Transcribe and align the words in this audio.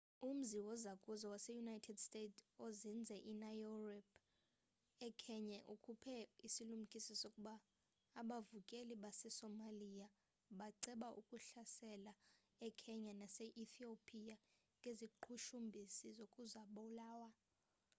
umzi 0.29 0.57
wozakuzo 0.67 1.25
wase-united 1.33 1.97
states 2.07 2.39
ozinze 2.65 3.15
enairobi 3.31 3.99
ekenya 5.07 5.59
ukhuphe 5.73 6.15
isilumkiso 6.47 7.13
sokuba 7.23 7.53
abavukeli 8.21 8.95
basesomalia 9.03 10.07
baceba 10.59 11.07
ukuhlasela 11.19 12.13
ekenya 12.67 13.11
nase-ethopia 13.21 14.37
ngeziqhushumbisi 14.79 16.07
zokuzibulala 16.17 17.29